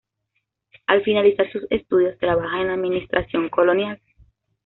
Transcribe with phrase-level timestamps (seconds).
[0.87, 4.01] Al finalizar sus estudios trabaja en la administración colonial.